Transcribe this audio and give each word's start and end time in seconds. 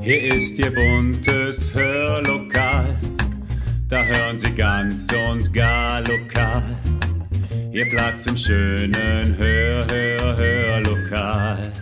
Hier 0.00 0.34
ist 0.34 0.58
Ihr 0.58 0.74
buntes 0.74 1.72
Hörlokal. 1.72 2.96
Da 3.88 4.04
hören 4.04 4.36
Sie 4.36 4.50
ganz 4.50 5.06
und 5.12 5.52
gar 5.52 6.00
lokal. 6.00 6.62
Ihr 7.72 7.88
Platz 7.88 8.26
im 8.26 8.36
schönen 8.36 9.36
Hör, 9.36 9.86
Hör, 9.86 10.36
Hörlokal. 10.36 11.72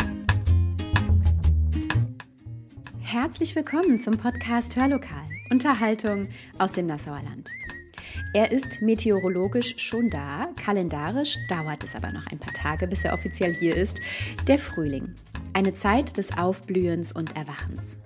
Herzlich 3.01 3.57
willkommen 3.57 3.99
zum 3.99 4.19
Podcast 4.19 4.77
Hörlokal. 4.77 5.25
Unterhaltung 5.51 6.29
aus 6.59 6.73
dem 6.73 6.87
Nassauer 6.87 7.23
Land. 7.23 7.51
Er 8.35 8.53
ist 8.53 8.83
meteorologisch 8.83 9.77
schon 9.79 10.11
da, 10.11 10.49
kalendarisch 10.63 11.39
dauert 11.49 11.83
es 11.85 11.97
aber 11.97 12.13
noch 12.13 12.27
ein 12.27 12.39
paar 12.39 12.53
Tage, 12.53 12.87
bis 12.87 13.05
er 13.05 13.15
offiziell 13.15 13.55
hier 13.55 13.75
ist. 13.75 14.01
Der 14.47 14.59
Frühling. 14.59 15.15
Eine 15.55 15.73
Zeit 15.73 16.17
des 16.17 16.37
Aufblühens 16.37 17.13
und 17.13 17.37
Erwachens. 17.37 17.99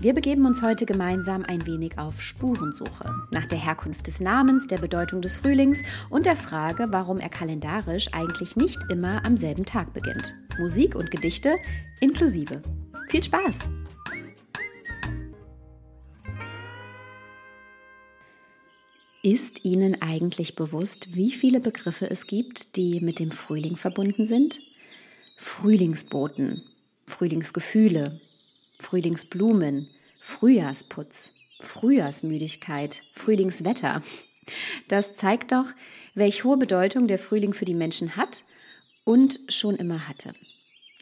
Wir 0.00 0.14
begeben 0.14 0.46
uns 0.46 0.62
heute 0.62 0.86
gemeinsam 0.86 1.44
ein 1.44 1.66
wenig 1.66 1.98
auf 1.98 2.22
Spurensuche 2.22 3.14
nach 3.30 3.44
der 3.44 3.58
Herkunft 3.58 4.06
des 4.06 4.18
Namens, 4.18 4.66
der 4.66 4.78
Bedeutung 4.78 5.20
des 5.20 5.36
Frühlings 5.36 5.82
und 6.08 6.24
der 6.24 6.36
Frage, 6.36 6.86
warum 6.88 7.18
er 7.18 7.28
kalendarisch 7.28 8.08
eigentlich 8.14 8.56
nicht 8.56 8.78
immer 8.90 9.22
am 9.26 9.36
selben 9.36 9.66
Tag 9.66 9.92
beginnt. 9.92 10.34
Musik 10.58 10.94
und 10.94 11.10
Gedichte 11.10 11.56
inklusive. 12.00 12.62
Viel 13.10 13.22
Spaß! 13.22 13.58
Ist 19.22 19.66
Ihnen 19.66 20.00
eigentlich 20.00 20.56
bewusst, 20.56 21.14
wie 21.14 21.32
viele 21.32 21.60
Begriffe 21.60 22.08
es 22.08 22.26
gibt, 22.26 22.74
die 22.76 23.02
mit 23.02 23.18
dem 23.18 23.32
Frühling 23.32 23.76
verbunden 23.76 24.24
sind? 24.24 24.60
Frühlingsboten, 25.36 26.62
Frühlingsgefühle, 27.06 28.20
Frühlingsblumen, 28.78 29.88
Frühjahrsputz, 30.20 31.34
Frühjahrsmüdigkeit, 31.60 33.02
Frühlingswetter. 33.12 34.02
Das 34.88 35.14
zeigt 35.14 35.52
doch, 35.52 35.66
welch 36.14 36.44
hohe 36.44 36.56
Bedeutung 36.56 37.08
der 37.08 37.18
Frühling 37.18 37.52
für 37.52 37.64
die 37.64 37.74
Menschen 37.74 38.16
hat 38.16 38.44
und 39.04 39.40
schon 39.48 39.76
immer 39.76 40.08
hatte. 40.08 40.34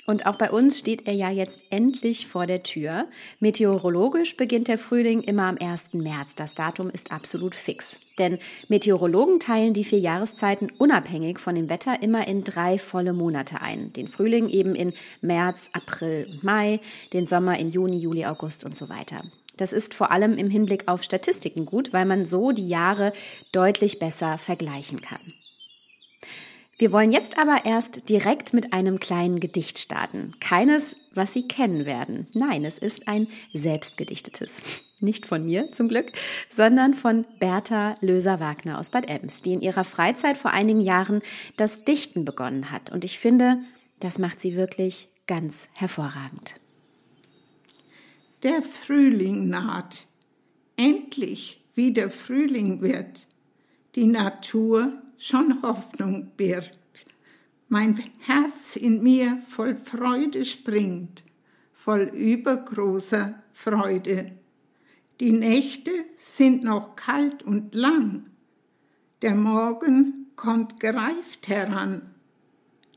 Und 0.06 0.26
auch 0.26 0.36
bei 0.36 0.50
uns 0.50 0.78
steht 0.78 1.06
er 1.06 1.14
ja 1.14 1.30
jetzt 1.30 1.60
endlich 1.70 2.26
vor 2.26 2.46
der 2.46 2.62
Tür. 2.62 3.06
Meteorologisch 3.40 4.36
beginnt 4.36 4.68
der 4.68 4.78
Frühling 4.78 5.22
immer 5.22 5.44
am 5.44 5.56
1. 5.58 5.94
März. 5.94 6.34
Das 6.34 6.54
Datum 6.54 6.90
ist 6.90 7.10
absolut 7.10 7.54
fix. 7.54 7.98
Denn 8.18 8.38
Meteorologen 8.68 9.40
teilen 9.40 9.72
die 9.72 9.84
vier 9.84 10.00
Jahreszeiten 10.00 10.70
unabhängig 10.76 11.38
von 11.38 11.54
dem 11.54 11.70
Wetter 11.70 12.02
immer 12.02 12.28
in 12.28 12.44
drei 12.44 12.78
volle 12.78 13.12
Monate 13.12 13.62
ein. 13.62 13.92
Den 13.94 14.08
Frühling 14.08 14.48
eben 14.48 14.74
in 14.74 14.92
März, 15.22 15.70
April 15.72 16.28
und 16.30 16.44
Mai, 16.44 16.80
den 17.12 17.24
Sommer 17.24 17.58
in 17.58 17.70
Juni, 17.70 17.98
Juli, 17.98 18.26
August 18.26 18.64
und 18.64 18.76
so 18.76 18.88
weiter. 18.88 19.22
Das 19.56 19.72
ist 19.72 19.94
vor 19.94 20.10
allem 20.10 20.36
im 20.36 20.50
Hinblick 20.50 20.88
auf 20.88 21.02
Statistiken 21.02 21.64
gut, 21.64 21.92
weil 21.92 22.04
man 22.04 22.26
so 22.26 22.50
die 22.50 22.68
Jahre 22.68 23.12
deutlich 23.52 23.98
besser 23.98 24.36
vergleichen 24.36 25.00
kann. 25.00 25.20
Wir 26.76 26.90
wollen 26.90 27.12
jetzt 27.12 27.38
aber 27.38 27.64
erst 27.64 28.08
direkt 28.08 28.52
mit 28.52 28.72
einem 28.72 28.98
kleinen 28.98 29.38
Gedicht 29.38 29.78
starten. 29.78 30.34
Keines, 30.40 30.96
was 31.14 31.32
Sie 31.32 31.46
kennen 31.46 31.86
werden. 31.86 32.26
Nein, 32.32 32.64
es 32.64 32.78
ist 32.78 33.06
ein 33.06 33.28
selbstgedichtetes. 33.52 34.60
Nicht 35.00 35.26
von 35.26 35.46
mir 35.46 35.70
zum 35.70 35.88
Glück, 35.88 36.12
sondern 36.48 36.94
von 36.94 37.26
Bertha 37.38 37.94
Löser-Wagner 38.00 38.78
aus 38.78 38.90
Bad 38.90 39.08
Ems, 39.08 39.42
die 39.42 39.52
in 39.52 39.60
ihrer 39.60 39.84
Freizeit 39.84 40.36
vor 40.36 40.50
einigen 40.50 40.80
Jahren 40.80 41.22
das 41.56 41.84
Dichten 41.84 42.24
begonnen 42.24 42.70
hat. 42.70 42.90
Und 42.90 43.04
ich 43.04 43.18
finde, 43.18 43.58
das 44.00 44.18
macht 44.18 44.40
sie 44.40 44.56
wirklich 44.56 45.08
ganz 45.26 45.68
hervorragend. 45.74 46.56
Der 48.42 48.62
Frühling 48.62 49.48
naht. 49.48 50.06
Endlich 50.76 51.60
wieder 51.76 52.10
Frühling 52.10 52.80
wird. 52.80 53.26
Die 53.94 54.06
Natur 54.06 55.03
schon 55.18 55.62
Hoffnung 55.62 56.32
birgt. 56.36 56.78
Mein 57.68 58.00
Herz 58.20 58.76
in 58.76 59.02
mir 59.02 59.42
voll 59.48 59.76
Freude 59.76 60.44
springt, 60.44 61.24
voll 61.72 62.02
übergroßer 62.02 63.42
Freude. 63.52 64.32
Die 65.20 65.32
Nächte 65.32 65.92
sind 66.16 66.64
noch 66.64 66.96
kalt 66.96 67.42
und 67.42 67.74
lang, 67.74 68.26
der 69.22 69.34
Morgen 69.34 70.26
kommt 70.36 70.80
gereift 70.80 71.48
heran. 71.48 72.02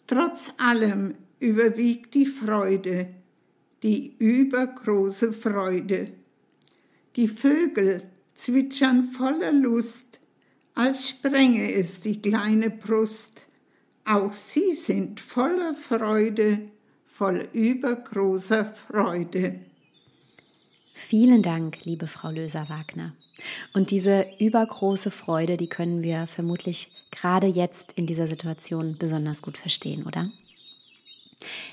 Trotz 0.07 0.51
allem 0.57 1.15
überwiegt 1.39 2.13
die 2.13 2.25
Freude, 2.25 3.09
die 3.83 4.15
übergroße 4.17 5.33
Freude. 5.33 6.11
Die 7.15 7.27
Vögel 7.27 8.03
zwitschern 8.35 9.09
voller 9.11 9.51
Lust, 9.51 10.19
als 10.77 11.09
sprenge 11.09 11.73
es 11.73 11.99
die 12.01 12.21
kleine 12.21 12.69
Brust. 12.69 13.31
Auch 14.05 14.31
sie 14.31 14.73
sind 14.73 15.19
voller 15.19 15.73
Freude, 15.73 16.59
voll 17.07 17.49
übergroßer 17.51 18.73
Freude. 18.87 19.59
Vielen 20.93 21.41
Dank, 21.41 21.83
liebe 21.83 22.05
Frau 22.05 22.29
Löser-Wagner. 22.29 23.13
Und 23.73 23.89
diese 23.89 24.25
übergroße 24.39 25.09
Freude, 25.09 25.57
die 25.57 25.67
können 25.67 26.03
wir 26.03 26.27
vermutlich 26.27 26.91
gerade 27.09 27.47
jetzt 27.47 27.93
in 27.93 28.05
dieser 28.05 28.27
Situation 28.27 28.97
besonders 28.99 29.41
gut 29.41 29.57
verstehen, 29.57 30.05
oder? 30.05 30.29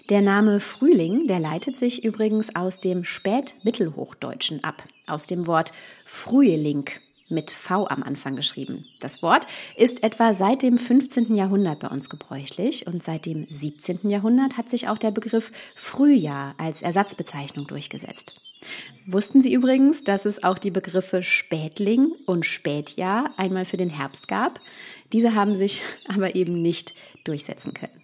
Der 0.08 0.22
Name 0.22 0.60
Frühling, 0.60 1.26
der 1.26 1.40
leitet 1.40 1.76
sich 1.76 2.04
übrigens 2.04 2.56
aus 2.56 2.78
dem 2.78 3.04
Spätmittelhochdeutschen 3.04 4.64
ab, 4.64 4.82
aus 5.06 5.26
dem 5.26 5.46
Wort 5.46 5.72
Frühling 6.06 6.88
mit 7.28 7.50
V 7.50 7.86
am 7.88 8.02
Anfang 8.02 8.36
geschrieben. 8.36 8.84
Das 9.00 9.22
Wort 9.22 9.46
ist 9.76 10.02
etwa 10.02 10.32
seit 10.32 10.62
dem 10.62 10.78
15. 10.78 11.34
Jahrhundert 11.34 11.80
bei 11.80 11.88
uns 11.88 12.10
gebräuchlich 12.10 12.86
und 12.86 13.02
seit 13.02 13.26
dem 13.26 13.46
17. 13.48 14.08
Jahrhundert 14.10 14.56
hat 14.56 14.70
sich 14.70 14.88
auch 14.88 14.98
der 14.98 15.10
Begriff 15.10 15.52
Frühjahr 15.74 16.54
als 16.58 16.82
Ersatzbezeichnung 16.82 17.66
durchgesetzt. 17.66 18.40
Wussten 19.06 19.42
Sie 19.42 19.52
übrigens, 19.52 20.04
dass 20.04 20.24
es 20.24 20.42
auch 20.42 20.58
die 20.58 20.70
Begriffe 20.70 21.22
Spätling 21.22 22.12
und 22.26 22.46
Spätjahr 22.46 23.30
einmal 23.36 23.64
für 23.64 23.76
den 23.76 23.90
Herbst 23.90 24.28
gab? 24.28 24.60
Diese 25.12 25.34
haben 25.34 25.54
sich 25.54 25.82
aber 26.08 26.34
eben 26.34 26.62
nicht 26.62 26.94
durchsetzen 27.24 27.74
können. 27.74 28.00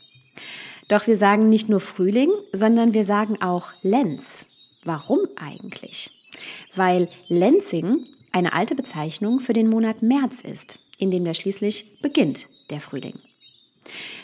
Doch 0.88 1.06
wir 1.06 1.16
sagen 1.16 1.48
nicht 1.48 1.68
nur 1.68 1.80
Frühling, 1.80 2.30
sondern 2.52 2.94
wir 2.94 3.04
sagen 3.04 3.40
auch 3.40 3.72
Lenz. 3.82 4.44
Warum 4.84 5.20
eigentlich? 5.36 6.10
Weil 6.74 7.08
Lenzing 7.28 8.06
eine 8.32 8.52
alte 8.52 8.74
Bezeichnung 8.74 9.40
für 9.40 9.52
den 9.52 9.68
Monat 9.68 10.02
März 10.02 10.42
ist, 10.42 10.78
in 10.98 11.10
dem 11.10 11.26
ja 11.26 11.34
schließlich 11.34 12.00
beginnt 12.02 12.48
der 12.70 12.80
Frühling. 12.80 13.14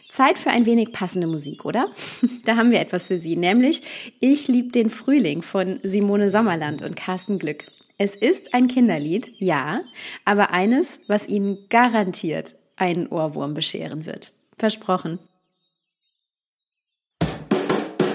Zeit 0.09 0.39
für 0.39 0.50
ein 0.50 0.67
wenig 0.67 0.93
passende 0.93 1.27
Musik, 1.27 1.65
oder? 1.65 1.89
Da 2.44 2.56
haben 2.56 2.71
wir 2.71 2.81
etwas 2.81 3.09
für 3.09 3.19
Sie, 3.19 3.37
nämlich 3.37 3.83
Ich 4.21 4.49
lieb 4.49 4.72
den 4.72 4.91
Frühling 4.91 5.43
von 5.43 5.81
Simone 5.83 6.31
Sommerland 6.31 6.83
und 6.83 6.97
Carsten 6.97 7.39
Glück. 7.39 7.65
Es 7.99 8.15
ist 8.15 8.55
ein 8.55 8.69
Kinderlied, 8.69 9.33
ja, 9.39 9.81
aber 10.25 10.50
eines, 10.50 11.00
was 11.06 11.28
Ihnen 11.28 11.59
garantiert 11.71 12.55
einen 12.77 13.09
Ohrwurm 13.09 13.55
bescheren 13.55 14.06
wird. 14.06 14.33
Versprochen. 14.59 15.19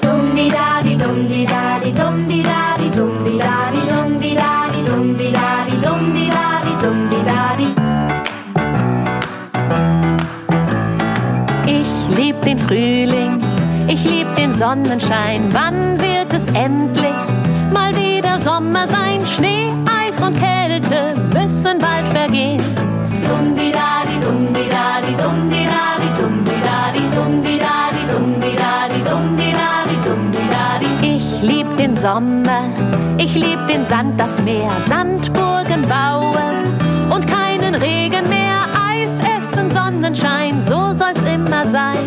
Dum 0.01 0.35
di 0.35 0.49
da 0.49 0.81
di 0.81 0.97
dum 5.83 6.13
di 6.13 6.29
da 6.29 6.47
di 6.65 6.73
dum 6.81 7.09
da. 7.25 7.41
Ich 11.65 12.17
lieb 12.17 12.41
den 12.41 12.59
Frühling, 12.59 13.37
ich 13.87 14.03
lieb 14.03 14.27
den 14.35 14.53
Sonnenschein. 14.53 15.41
Wann 15.51 15.99
wird 15.99 16.33
es 16.33 16.47
endlich 16.49 17.21
mal 17.73 17.91
wieder 17.95 18.39
Sommer 18.39 18.87
sein? 18.87 19.25
Schnee, 19.25 19.71
Eis 20.01 20.19
und 20.19 20.37
Kälte 20.39 21.13
müssen 21.33 21.77
bald 21.79 22.07
vergehen. 22.13 22.61
Dum 23.27 23.55
di 23.55 23.71
da 23.71 24.03
di 24.09 24.17
dum 24.25 24.53
di 24.53 24.65
da 24.75 25.01
di 25.05 25.13
dum 25.21 25.49
di 25.49 25.63
da 25.73 25.85
di 26.01 26.09
dum 26.19 26.43
di 26.43 26.57
da 26.67 26.91
di 26.95 27.03
dum 27.15 27.41
di 27.43 27.57
da 27.65 27.75
di 27.95 28.03
dum 28.11 28.39
di 28.41 28.55
da 28.61 28.87
di 28.93 29.01
dum 29.09 29.35
di 29.35 29.51
da 29.59 29.71
di 29.89 29.97
dum 30.05 30.31
di 30.31 30.43
da 30.53 30.65
di. 30.81 31.15
Ich 31.15 31.41
lieb 31.41 31.77
den 31.77 31.93
Sommer, 31.93 32.63
ich 33.17 33.33
lieb 33.35 33.59
den 33.67 33.83
Sand, 33.83 34.19
das 34.19 34.41
Meer, 34.43 34.71
Sandburgen 35.71 35.87
bauen 35.87 37.11
und 37.13 37.27
keinen 37.27 37.75
Regen 37.75 38.27
mehr, 38.29 38.65
Eis 38.89 39.19
essen, 39.37 39.71
Sonnenschein, 39.71 40.61
so 40.61 40.93
soll's 40.93 41.23
immer 41.23 41.65
sein. 41.67 41.97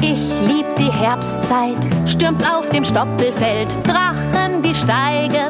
Ich 0.00 0.40
lieb 0.46 0.66
die 0.76 0.92
Herbstzeit, 0.92 1.76
stürmt's 2.06 2.44
auf 2.48 2.68
dem 2.68 2.84
Stoppelfeld, 2.84 3.68
Drachen, 3.86 4.62
die 4.62 4.74
steigen 4.74 5.43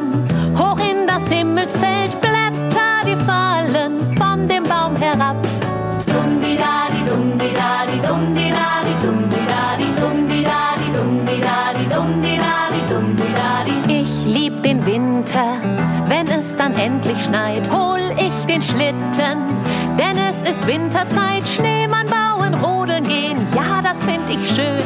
gleich 17.15 17.23
schneit, 17.23 17.71
hol 17.71 17.99
ich 18.17 18.45
den 18.45 18.61
Schlitten. 18.61 19.55
Denn 19.97 20.17
es 20.29 20.43
ist 20.43 20.65
Winterzeit, 20.67 21.47
Schneemann 21.47 22.07
bauen, 22.07 22.53
rodeln 22.53 23.03
gehen, 23.03 23.37
ja, 23.55 23.81
das 23.81 24.03
find 24.03 24.29
ich 24.29 24.47
schön. 24.47 24.81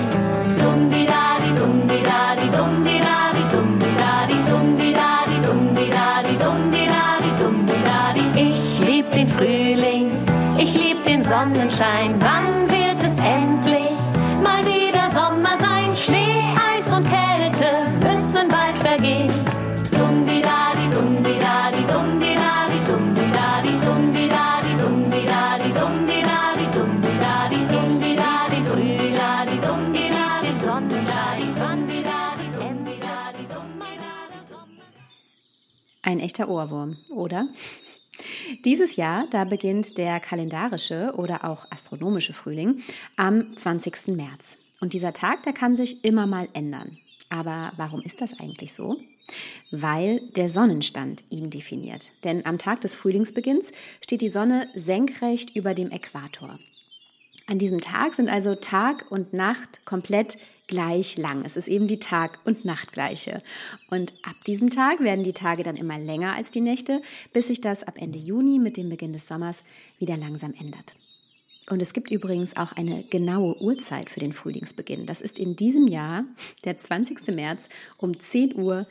Ich 8.36 8.88
lieb 8.88 9.12
den 9.12 9.28
Frühling, 9.28 10.12
ich 10.58 10.74
lieb 10.76 11.04
den 11.06 11.24
Sonnenschein, 11.24 12.18
Ein 36.10 36.20
echter 36.20 36.50
Ohrwurm, 36.50 36.98
oder? 37.12 37.50
Dieses 38.66 38.96
Jahr, 38.96 39.28
da 39.30 39.44
beginnt 39.44 39.96
der 40.00 40.20
kalendarische 40.20 41.14
oder 41.16 41.46
auch 41.46 41.68
astronomische 41.70 42.34
Frühling 42.34 42.82
am 43.16 43.56
20. 43.56 44.08
März. 44.08 44.58
Und 44.82 44.94
dieser 44.94 45.14
Tag, 45.14 45.44
der 45.44 45.54
kann 45.54 45.76
sich 45.76 46.04
immer 46.04 46.26
mal 46.26 46.48
ändern. 46.54 46.98
Aber 47.30 47.74
warum 47.76 48.02
ist 48.02 48.22
das 48.22 48.40
eigentlich 48.40 48.74
so? 48.74 48.98
Weil 49.70 50.22
der 50.36 50.50
Sonnenstand 50.50 51.24
ihn 51.30 51.52
definiert. 51.52 52.12
Denn 52.24 52.44
am 52.44 52.58
Tag 52.58 52.82
des 52.82 52.96
Frühlingsbeginns 52.96 53.72
steht 54.04 54.22
die 54.22 54.30
Sonne 54.30 54.68
senkrecht 54.74 55.56
über 55.56 55.76
dem 55.76 55.92
Äquator. 55.92 56.58
An 57.46 57.60
diesem 57.60 57.82
Tag 57.82 58.16
sind 58.16 58.30
also 58.30 58.56
Tag 58.56 59.06
und 59.12 59.34
Nacht 59.34 59.86
komplett 59.86 60.40
gleich 60.70 61.18
lang. 61.18 61.44
Es 61.44 61.58
ist 61.58 61.68
eben 61.68 61.88
die 61.88 62.00
Tag- 62.00 62.40
und 62.46 62.64
Nachtgleiche. 62.64 63.42
Und 63.90 64.14
ab 64.24 64.36
diesem 64.46 64.70
Tag 64.70 65.02
werden 65.02 65.26
die 65.26 65.34
Tage 65.34 65.64
dann 65.64 65.76
immer 65.76 65.98
länger 65.98 66.36
als 66.36 66.52
die 66.52 66.62
Nächte, 66.62 67.02
bis 67.34 67.48
sich 67.48 67.60
das 67.60 67.84
ab 67.84 67.96
Ende 67.98 68.20
Juni 68.20 68.60
mit 68.60 68.78
dem 68.78 68.88
Beginn 68.88 69.12
des 69.12 69.28
Sommers 69.28 69.64
wieder 69.98 70.16
langsam 70.16 70.54
ändert. 70.54 70.94
Und 71.70 71.82
es 71.82 71.94
gibt 71.94 72.12
übrigens 72.12 72.56
auch 72.56 72.72
eine 72.72 73.04
genaue 73.04 73.60
Uhrzeit 73.62 74.10
für 74.10 74.20
den 74.20 74.34
Frühlingsbeginn. 74.34 75.06
Das 75.06 75.22
ist 75.22 75.38
in 75.38 75.56
diesem 75.56 75.88
Jahr 75.88 76.24
der 76.64 76.78
20. 76.78 77.28
März 77.28 77.68
um 77.98 78.12
10.37 78.12 78.56
Uhr. 78.58 78.88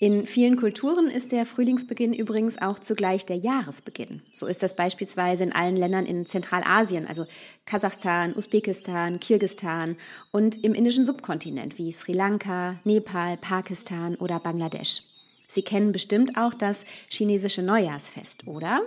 In 0.00 0.26
vielen 0.26 0.56
Kulturen 0.56 1.08
ist 1.08 1.32
der 1.32 1.44
Frühlingsbeginn 1.44 2.12
übrigens 2.12 2.56
auch 2.56 2.78
zugleich 2.78 3.26
der 3.26 3.34
Jahresbeginn. 3.34 4.22
So 4.32 4.46
ist 4.46 4.62
das 4.62 4.76
beispielsweise 4.76 5.42
in 5.42 5.52
allen 5.52 5.74
Ländern 5.74 6.06
in 6.06 6.24
Zentralasien, 6.24 7.04
also 7.04 7.26
Kasachstan, 7.66 8.32
Usbekistan, 8.36 9.18
Kirgistan 9.18 9.96
und 10.30 10.62
im 10.62 10.74
indischen 10.74 11.04
Subkontinent 11.04 11.78
wie 11.78 11.90
Sri 11.90 12.12
Lanka, 12.12 12.78
Nepal, 12.84 13.36
Pakistan 13.38 14.14
oder 14.14 14.38
Bangladesch. 14.38 15.02
Sie 15.48 15.62
kennen 15.62 15.90
bestimmt 15.90 16.36
auch 16.36 16.54
das 16.54 16.84
chinesische 17.08 17.62
Neujahrsfest, 17.62 18.46
oder? 18.46 18.82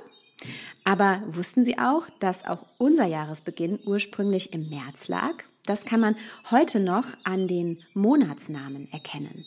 Aber 0.86 1.24
wussten 1.28 1.66
Sie 1.66 1.78
auch, 1.78 2.07
dass 2.19 2.46
auch 2.46 2.66
unser 2.78 3.06
Jahresbeginn 3.06 3.80
ursprünglich 3.86 4.54
im 4.54 4.69
März 4.69 5.10
lag? 5.10 5.34
Das 5.66 5.84
kann 5.84 6.00
man 6.00 6.16
heute 6.52 6.80
noch 6.80 7.06
an 7.25 7.50
den 7.50 7.84
Monatsnamen 7.94 8.90
erkennen. 8.94 9.46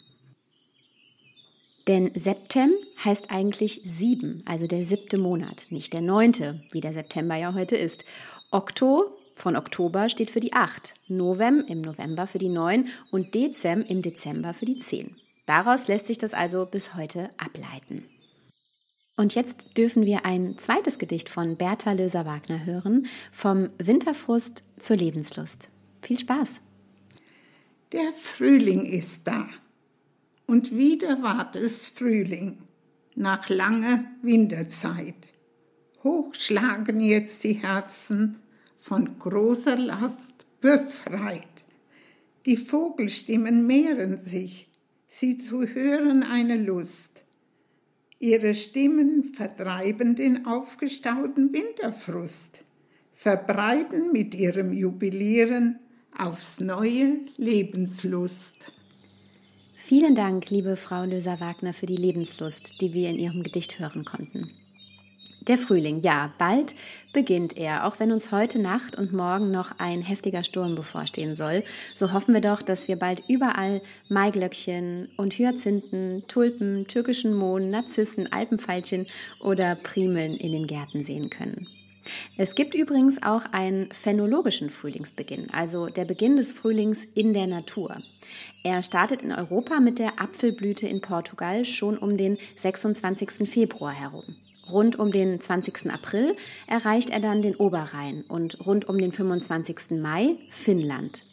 Denn 1.86 2.10
Septem 2.14 2.72
heißt 3.04 3.30
eigentlich 3.30 3.82
sieben, 3.84 4.42
also 4.46 4.66
der 4.66 4.84
siebte 4.84 5.18
Monat, 5.18 5.66
nicht 5.70 5.92
der 5.92 6.00
neunte, 6.00 6.60
wie 6.72 6.80
der 6.80 6.94
September 6.94 7.36
ja 7.36 7.52
heute 7.54 7.76
ist. 7.76 8.04
Okto 8.50 9.04
von 9.34 9.56
Oktober 9.56 10.08
steht 10.08 10.30
für 10.30 10.40
die 10.40 10.52
acht, 10.52 10.94
Novem 11.08 11.64
im 11.66 11.82
November 11.82 12.26
für 12.26 12.38
die 12.38 12.48
neun 12.48 12.88
und 13.10 13.34
Dezem 13.34 13.82
im 13.82 14.00
Dezember 14.00 14.54
für 14.54 14.64
die 14.64 14.78
zehn. 14.78 15.16
Daraus 15.44 15.88
lässt 15.88 16.06
sich 16.06 16.18
das 16.18 16.32
also 16.32 16.64
bis 16.64 16.94
heute 16.94 17.30
ableiten. 17.36 18.04
Und 19.16 19.34
jetzt 19.34 19.76
dürfen 19.76 20.06
wir 20.06 20.24
ein 20.24 20.56
zweites 20.58 20.98
Gedicht 20.98 21.28
von 21.28 21.56
Bertha 21.56 21.92
Löser-Wagner 21.92 22.64
hören, 22.64 23.06
vom 23.30 23.70
Winterfrust 23.78 24.62
zur 24.78 24.96
Lebenslust. 24.96 25.68
Viel 26.02 26.18
Spaß! 26.18 26.60
Der 27.92 28.12
Frühling 28.12 28.86
ist 28.86 29.20
da. 29.24 29.48
Und 30.46 30.76
wieder 30.76 31.22
ward 31.22 31.56
es 31.56 31.88
Frühling, 31.88 32.58
nach 33.14 33.48
langer 33.48 34.04
Winterzeit. 34.22 35.14
Hoch 36.02 36.34
schlagen 36.34 37.00
jetzt 37.00 37.44
die 37.44 37.54
Herzen, 37.54 38.36
von 38.78 39.18
großer 39.18 39.78
Last 39.78 40.44
befreit. 40.60 41.64
Die 42.44 42.58
Vogelstimmen 42.58 43.66
mehren 43.66 44.22
sich, 44.22 44.68
sie 45.06 45.38
zu 45.38 45.66
hören 45.66 46.22
eine 46.22 46.58
Lust. 46.58 47.24
Ihre 48.18 48.54
Stimmen 48.54 49.32
vertreiben 49.32 50.16
den 50.16 50.44
aufgestauten 50.44 51.54
Winterfrust, 51.54 52.64
verbreiten 53.14 54.12
mit 54.12 54.34
ihrem 54.34 54.74
Jubilieren 54.74 55.78
aufs 56.16 56.60
neue 56.60 57.20
Lebenslust. 57.38 58.54
Vielen 59.86 60.14
Dank, 60.14 60.48
liebe 60.48 60.76
Frau 60.76 61.04
Löser-Wagner, 61.04 61.74
für 61.74 61.84
die 61.84 61.98
Lebenslust, 61.98 62.80
die 62.80 62.94
wir 62.94 63.10
in 63.10 63.18
Ihrem 63.18 63.42
Gedicht 63.42 63.78
hören 63.78 64.06
konnten. 64.06 64.50
Der 65.42 65.58
Frühling, 65.58 66.00
ja, 66.00 66.32
bald 66.38 66.74
beginnt 67.12 67.58
er, 67.58 67.86
auch 67.86 68.00
wenn 68.00 68.10
uns 68.10 68.32
heute 68.32 68.58
Nacht 68.58 68.96
und 68.96 69.12
morgen 69.12 69.50
noch 69.50 69.78
ein 69.78 70.00
heftiger 70.00 70.42
Sturm 70.42 70.74
bevorstehen 70.74 71.34
soll. 71.34 71.64
So 71.94 72.14
hoffen 72.14 72.32
wir 72.32 72.40
doch, 72.40 72.62
dass 72.62 72.88
wir 72.88 72.96
bald 72.96 73.24
überall 73.28 73.82
Maiglöckchen 74.08 75.10
und 75.18 75.34
Hyazinthen, 75.34 76.24
Tulpen, 76.28 76.86
türkischen 76.86 77.34
Mohn, 77.34 77.68
Narzissen, 77.68 78.32
Alpenfeilchen 78.32 79.06
oder 79.40 79.74
Primeln 79.74 80.34
in 80.34 80.52
den 80.52 80.66
Gärten 80.66 81.04
sehen 81.04 81.28
können. 81.28 81.66
Es 82.36 82.54
gibt 82.54 82.74
übrigens 82.74 83.22
auch 83.22 83.44
einen 83.52 83.90
phänologischen 83.92 84.70
Frühlingsbeginn, 84.70 85.50
also 85.50 85.86
der 85.86 86.04
Beginn 86.04 86.36
des 86.36 86.52
Frühlings 86.52 87.04
in 87.14 87.32
der 87.32 87.46
Natur. 87.46 87.96
Er 88.62 88.82
startet 88.82 89.22
in 89.22 89.32
Europa 89.32 89.80
mit 89.80 89.98
der 89.98 90.20
Apfelblüte 90.20 90.86
in 90.86 91.00
Portugal 91.00 91.64
schon 91.64 91.98
um 91.98 92.16
den 92.16 92.38
26. 92.56 93.48
Februar 93.48 93.92
herum. 93.92 94.24
Rund 94.70 94.98
um 94.98 95.12
den 95.12 95.40
20. 95.40 95.90
April 95.90 96.36
erreicht 96.66 97.10
er 97.10 97.20
dann 97.20 97.42
den 97.42 97.56
Oberrhein 97.56 98.24
und 98.28 98.66
rund 98.66 98.88
um 98.88 98.98
den 98.98 99.12
25. 99.12 100.00
Mai 100.00 100.36
Finnland. 100.48 101.24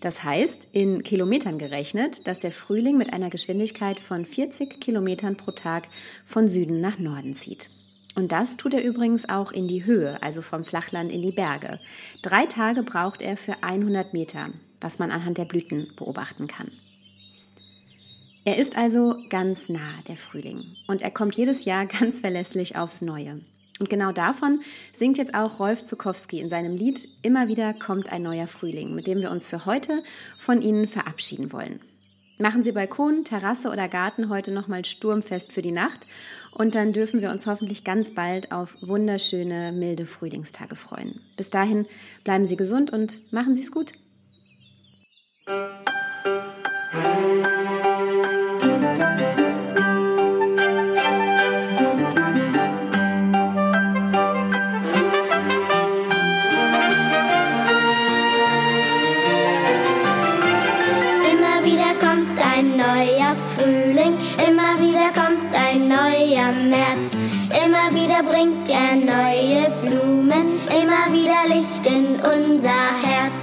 Das 0.00 0.24
heißt, 0.24 0.68
in 0.72 1.02
Kilometern 1.02 1.58
gerechnet, 1.58 2.26
dass 2.26 2.38
der 2.38 2.50
Frühling 2.50 2.96
mit 2.96 3.12
einer 3.12 3.30
Geschwindigkeit 3.30 4.00
von 4.00 4.24
40 4.24 4.80
Kilometern 4.80 5.36
pro 5.36 5.52
Tag 5.52 5.88
von 6.24 6.48
Süden 6.48 6.80
nach 6.80 6.98
Norden 6.98 7.34
zieht. 7.34 7.70
Und 8.14 8.32
das 8.32 8.56
tut 8.56 8.74
er 8.74 8.84
übrigens 8.84 9.28
auch 9.28 9.52
in 9.52 9.68
die 9.68 9.84
Höhe, 9.84 10.22
also 10.22 10.42
vom 10.42 10.64
Flachland 10.64 11.12
in 11.12 11.22
die 11.22 11.32
Berge. 11.32 11.78
Drei 12.22 12.46
Tage 12.46 12.82
braucht 12.82 13.22
er 13.22 13.36
für 13.36 13.62
100 13.62 14.12
Meter, 14.12 14.50
was 14.80 14.98
man 14.98 15.10
anhand 15.10 15.38
der 15.38 15.44
Blüten 15.44 15.88
beobachten 15.96 16.48
kann. 16.48 16.70
Er 18.44 18.56
ist 18.56 18.76
also 18.76 19.16
ganz 19.28 19.68
nah, 19.68 19.92
der 20.08 20.16
Frühling. 20.16 20.64
Und 20.88 21.02
er 21.02 21.10
kommt 21.10 21.36
jedes 21.36 21.64
Jahr 21.64 21.86
ganz 22.00 22.20
verlässlich 22.20 22.76
aufs 22.76 23.00
Neue. 23.02 23.40
Und 23.78 23.88
genau 23.88 24.12
davon 24.12 24.60
singt 24.92 25.16
jetzt 25.16 25.34
auch 25.34 25.58
Rolf 25.58 25.84
Zukowski 25.84 26.40
in 26.40 26.50
seinem 26.50 26.76
Lied 26.76 27.08
Immer 27.22 27.48
wieder 27.48 27.72
kommt 27.72 28.12
ein 28.12 28.22
neuer 28.22 28.46
Frühling, 28.46 28.94
mit 28.94 29.06
dem 29.06 29.20
wir 29.20 29.30
uns 29.30 29.46
für 29.46 29.64
heute 29.64 30.02
von 30.36 30.60
Ihnen 30.60 30.86
verabschieden 30.86 31.52
wollen. 31.52 31.80
Machen 32.40 32.62
Sie 32.62 32.72
Balkon, 32.72 33.22
Terrasse 33.24 33.68
oder 33.68 33.86
Garten 33.86 34.30
heute 34.30 34.50
nochmal 34.50 34.86
sturmfest 34.86 35.52
für 35.52 35.60
die 35.60 35.72
Nacht 35.72 36.06
und 36.52 36.74
dann 36.74 36.94
dürfen 36.94 37.20
wir 37.20 37.30
uns 37.30 37.46
hoffentlich 37.46 37.84
ganz 37.84 38.14
bald 38.14 38.50
auf 38.50 38.78
wunderschöne, 38.80 39.72
milde 39.72 40.06
Frühlingstage 40.06 40.74
freuen. 40.74 41.20
Bis 41.36 41.50
dahin 41.50 41.86
bleiben 42.24 42.46
Sie 42.46 42.56
gesund 42.56 42.90
und 42.90 43.20
machen 43.30 43.54
Sie 43.54 43.60
es 43.60 43.70
gut. 43.70 43.92
Bringt 68.30 68.68
er 68.68 68.94
neue 68.96 69.70
Blumen, 69.82 70.48
immer 70.80 71.04
wieder 71.12 71.42
Licht 71.48 71.84
in 71.84 72.14
unser 72.20 72.82
Herz. 73.02 73.40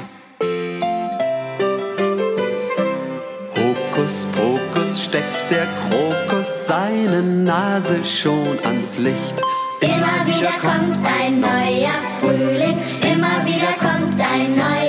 Hoch 3.52 3.98
Hokuspokus 3.98 5.04
steckt 5.04 5.52
der 5.52 5.68
Krokus 5.84 6.68
seine 6.68 7.22
Nase 7.22 8.04
schon 8.06 8.58
ans 8.64 8.98
Licht. 8.98 9.42
Immer 9.82 10.20
wieder 10.26 10.56
kommt 10.62 11.06
ein 11.22 11.42
neuer 11.42 12.00
Frühling, 12.20 12.78
immer 13.02 13.46
wieder 13.46 13.74
kommt 13.80 14.20
ein 14.22 14.56
neuer 14.56 14.87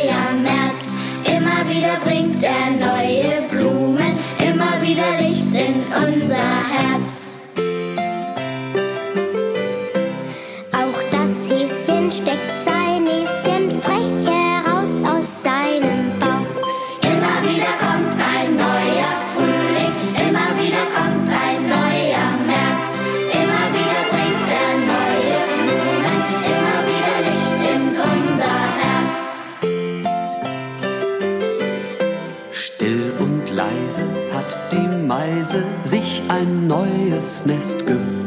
sich 35.88 36.20
ein 36.28 36.66
neues 36.66 37.46
Nest 37.46 37.86
gebaut. 37.86 38.17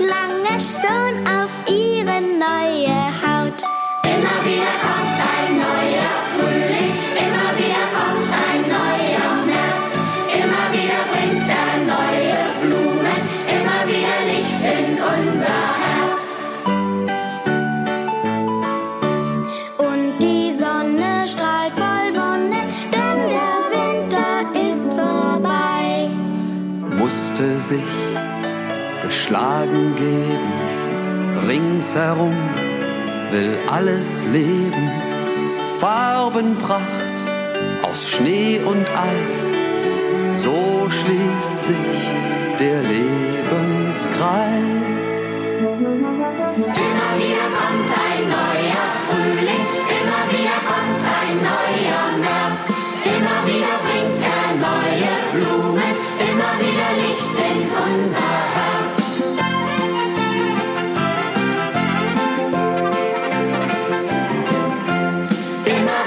Lange 0.00 0.60
schon 0.60 1.26
auf 1.26 1.50
ihre 1.66 2.20
neue 2.20 2.98
Haut. 3.22 3.60
Immer 4.04 4.38
wieder 4.44 4.74
kommt 4.86 5.18
ein 5.36 5.50
neuer 5.56 6.14
Frühling, 6.32 6.92
immer 7.26 7.50
wieder 7.58 7.84
kommt 7.96 8.30
ein 8.48 8.62
neuer 8.76 9.30
März, 9.46 9.90
immer 10.40 10.66
wieder 10.72 11.02
bringt 11.12 11.48
er 11.48 11.72
neue 11.94 12.38
Blumen, 12.62 13.20
immer 13.56 13.80
wieder 13.86 14.18
Licht 14.30 14.62
in 14.62 14.88
unser 15.14 15.62
Herz. 15.84 16.24
Und 19.78 20.18
die 20.20 20.52
Sonne 20.52 21.26
strahlt 21.26 21.74
voll 21.74 22.10
Wonne, 22.14 22.62
denn 22.92 23.20
der 23.36 23.58
Winter 23.74 24.70
ist 24.70 24.88
vorbei. 24.92 26.08
musste 26.98 27.58
sich 27.58 28.17
geschlagen 29.08 29.94
geben. 29.96 30.52
Ringsherum 31.48 32.36
will 33.30 33.56
alles 33.70 34.26
leben. 34.26 34.90
Farbenpracht 35.78 37.16
aus 37.82 38.10
Schnee 38.10 38.60
und 38.70 38.86
Eis. 39.10 39.38
So 40.44 40.88
schließt 40.90 41.62
sich 41.62 41.98
der 42.58 42.82
Lebenskreis. 42.82 44.18
Immer 46.86 47.10
wieder 47.22 47.48
kommt 47.58 47.90
ein 48.10 48.24
neuer 48.36 48.88
Immer 65.68 65.76
wieder 65.76 65.97